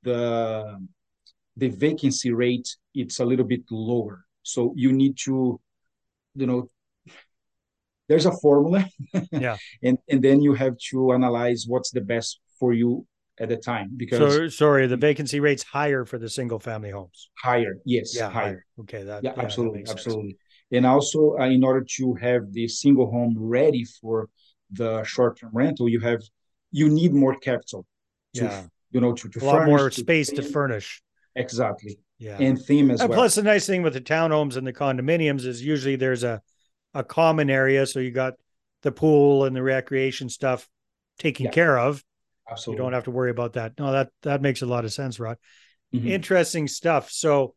the 0.04 0.78
the 1.56 1.70
vacancy 1.70 2.32
rate 2.32 2.68
it's 2.94 3.20
a 3.20 3.26
little 3.26 3.46
bit 3.46 3.64
lower. 3.72 4.26
So 4.44 4.74
you 4.76 4.92
need 4.92 5.18
to, 5.26 5.60
you 6.36 6.46
know, 6.46 6.70
there's 8.08 8.26
a 8.26 8.32
formula, 8.32 8.86
Yeah. 9.32 9.58
and 9.84 9.98
and 10.12 10.22
then 10.22 10.42
you 10.42 10.54
have 10.56 10.76
to 10.92 11.14
analyze 11.14 11.66
what's 11.68 11.92
the 11.92 12.02
best 12.02 12.40
for 12.60 12.74
you 12.74 13.06
at 13.39 13.50
the 13.50 13.58
time 13.58 13.91
because 13.96 14.41
So 14.41 14.48
sorry, 14.50 14.88
the 14.88 14.98
vacancy 14.98 15.39
rate's 15.39 15.63
higher 15.63 16.06
for 16.06 16.17
the 16.17 16.29
single 16.29 16.60
family 16.60 16.91
homes. 16.91 17.29
higher, 17.41 17.77
yes, 17.86 18.13
Yeah, 18.15 18.29
higher, 18.32 18.65
Okay, 18.82 19.03
that 19.03 19.24
yeah, 19.24 19.34
that 19.36 19.44
absolutely, 19.44 19.82
sense. 19.82 19.91
absolutely. 19.91 20.38
And 20.72 20.86
also, 20.86 21.38
uh, 21.39 21.46
in 21.46 21.63
order 21.63 21.86
to 21.98 22.13
have 22.15 22.51
the 22.51 22.67
single 22.67 23.10
home 23.10 23.36
ready 23.38 23.86
for 24.01 24.29
the 24.72 25.03
short-term 25.03 25.51
rental, 25.53 25.88
you 25.88 26.00
have 26.01 26.22
you 26.72 26.89
need 26.89 27.13
more 27.13 27.36
capital 27.36 27.86
to 28.36 28.44
Yeah, 28.44 28.63
you 28.91 29.01
know 29.01 29.13
to, 29.13 29.29
to 29.29 29.39
a 29.39 29.46
lot 29.46 29.62
furnish, 29.62 29.82
more 29.82 29.89
to 29.89 30.01
space 30.01 30.27
to 30.29 30.41
theme. 30.41 30.51
furnish. 30.51 31.01
exactly 31.36 31.98
Yeah. 32.20 32.38
and 32.39 32.60
theme 32.60 32.91
as 32.91 33.01
And 33.01 33.10
well. 33.10 33.20
plus, 33.20 33.36
the 33.36 33.44
nice 33.44 33.65
thing 33.67 33.84
with 33.84 33.94
the 33.94 34.01
townhomes 34.01 34.58
and 34.58 34.65
the 34.65 34.74
condominiums 34.74 35.46
is 35.46 35.63
usually 35.63 35.96
there's 35.96 36.24
a 36.24 36.41
a 36.94 37.03
common 37.03 37.50
area, 37.50 37.86
so 37.86 38.00
you 38.00 38.12
got 38.12 38.34
the 38.82 38.91
pool 38.91 39.46
and 39.46 39.56
the 39.56 39.62
recreation 39.62 40.29
stuff 40.29 40.67
taken 41.20 41.46
Yeah. 41.46 41.51
care 41.51 41.77
of. 41.77 42.03
You 42.68 42.77
don't 42.77 42.94
have 42.94 43.06
to 43.06 43.12
worry 43.12 43.32
about 43.32 43.54
that. 43.54 43.74
No, 43.77 43.92
that 43.92 44.10
that 44.24 44.42
makes 44.42 44.62
a 44.62 44.66
lot 44.66 44.86
of 44.86 44.94
sense, 44.94 45.20
Rod. 45.20 45.38
Mhm. 45.94 46.08
Interesting 46.08 46.68
stuff. 46.68 47.12
So, 47.12 47.56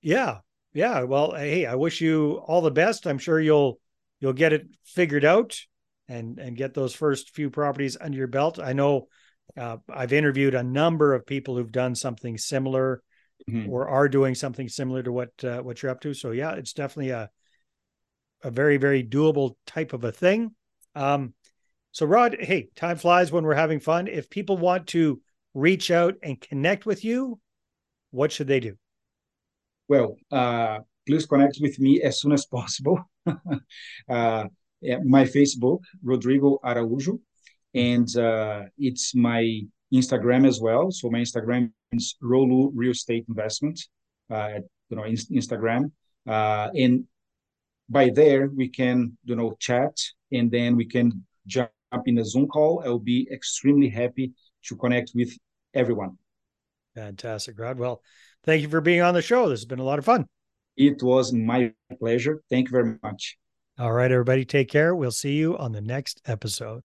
yeah, 0.00 0.38
yeah. 0.72 1.02
Well, 1.02 1.34
hey, 1.34 1.66
I 1.66 1.74
wish 1.74 2.00
you 2.00 2.42
all 2.46 2.60
the 2.60 2.70
best. 2.70 3.06
I'm 3.06 3.18
sure 3.18 3.40
you'll 3.40 3.80
you'll 4.20 4.32
get 4.32 4.52
it 4.52 4.66
figured 4.84 5.24
out 5.24 5.60
and 6.08 6.38
and 6.38 6.56
get 6.56 6.74
those 6.74 6.94
first 6.94 7.34
few 7.34 7.50
properties 7.50 7.96
under 8.00 8.18
your 8.18 8.26
belt. 8.28 8.58
I 8.58 8.72
know 8.72 9.08
uh, 9.56 9.78
I've 9.88 10.12
interviewed 10.12 10.54
a 10.54 10.62
number 10.62 11.14
of 11.14 11.26
people 11.26 11.56
who've 11.56 11.72
done 11.72 11.94
something 11.94 12.38
similar 12.38 13.02
Mhm. 13.50 13.68
or 13.68 13.88
are 13.88 14.08
doing 14.08 14.36
something 14.36 14.68
similar 14.68 15.02
to 15.02 15.12
what 15.12 15.30
uh, 15.44 15.60
what 15.62 15.82
you're 15.82 15.90
up 15.90 16.00
to. 16.02 16.14
So 16.14 16.30
yeah, 16.30 16.52
it's 16.54 16.72
definitely 16.72 17.10
a 17.10 17.30
a 18.42 18.50
very 18.50 18.76
very 18.76 19.02
doable 19.04 19.56
type 19.66 19.92
of 19.92 20.04
a 20.04 20.12
thing. 20.12 20.54
Um, 20.94 21.34
so 21.92 22.06
Rod, 22.06 22.36
hey, 22.40 22.68
time 22.74 22.96
flies 22.96 23.30
when 23.30 23.44
we're 23.44 23.54
having 23.54 23.78
fun. 23.78 24.08
If 24.08 24.30
people 24.30 24.56
want 24.56 24.86
to 24.88 25.20
reach 25.52 25.90
out 25.90 26.14
and 26.22 26.40
connect 26.40 26.86
with 26.86 27.04
you, 27.04 27.38
what 28.10 28.32
should 28.32 28.46
they 28.46 28.60
do? 28.60 28.76
Well, 29.88 30.16
uh, 30.30 30.78
please 31.06 31.26
connect 31.26 31.58
with 31.60 31.78
me 31.78 32.00
as 32.00 32.18
soon 32.18 32.32
as 32.32 32.46
possible. 32.46 32.98
uh, 33.26 34.44
my 35.04 35.24
Facebook, 35.24 35.80
Rodrigo 36.02 36.58
Araújo, 36.64 37.20
and 37.74 38.08
uh, 38.16 38.62
it's 38.78 39.14
my 39.14 39.60
Instagram 39.92 40.46
as 40.46 40.60
well. 40.62 40.90
So 40.90 41.10
my 41.10 41.18
Instagram 41.18 41.72
is 41.92 42.16
Rolu 42.22 42.70
Real 42.74 42.92
Estate 42.92 43.26
Investment, 43.28 43.78
uh, 44.30 44.60
you 44.88 44.96
know, 44.96 45.04
in- 45.04 45.16
Instagram, 45.16 45.92
uh, 46.26 46.70
and 46.74 47.04
by 47.90 48.08
there 48.08 48.48
we 48.48 48.68
can, 48.68 49.18
you 49.24 49.36
know, 49.36 49.54
chat, 49.60 49.94
and 50.32 50.50
then 50.50 50.76
we 50.76 50.86
can 50.86 51.24
jump 51.46 51.70
in 52.06 52.18
a 52.18 52.24
Zoom 52.24 52.48
call. 52.48 52.82
I'll 52.84 52.98
be 52.98 53.28
extremely 53.32 53.88
happy 53.88 54.32
to 54.64 54.76
connect 54.76 55.12
with 55.14 55.36
everyone. 55.74 56.18
Fantastic, 56.94 57.58
Rod. 57.58 57.78
Well, 57.78 58.02
thank 58.44 58.62
you 58.62 58.68
for 58.68 58.80
being 58.80 59.02
on 59.02 59.14
the 59.14 59.22
show. 59.22 59.48
This 59.48 59.60
has 59.60 59.66
been 59.66 59.78
a 59.78 59.84
lot 59.84 59.98
of 59.98 60.04
fun. 60.04 60.26
It 60.76 61.02
was 61.02 61.32
my 61.32 61.72
pleasure. 61.98 62.42
Thank 62.50 62.68
you 62.68 62.72
very 62.72 62.98
much. 63.02 63.36
All 63.78 63.92
right, 63.92 64.10
everybody, 64.10 64.44
take 64.44 64.68
care. 64.68 64.94
We'll 64.94 65.10
see 65.10 65.34
you 65.34 65.56
on 65.56 65.72
the 65.72 65.80
next 65.80 66.20
episode. 66.26 66.80